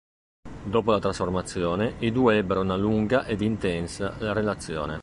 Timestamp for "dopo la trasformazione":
0.63-1.97